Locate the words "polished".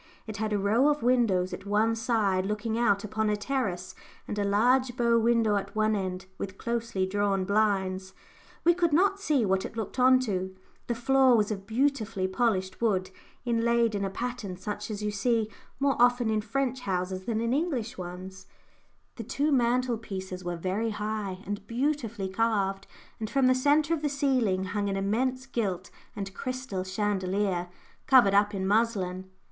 12.27-12.81